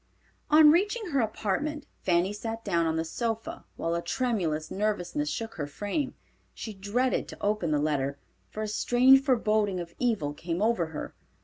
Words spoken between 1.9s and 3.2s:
Fanny sat down on the